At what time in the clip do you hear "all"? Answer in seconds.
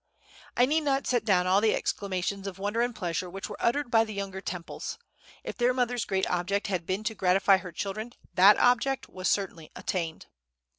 1.45-1.61